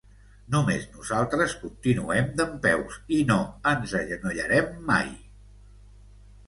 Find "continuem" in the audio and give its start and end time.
1.65-2.31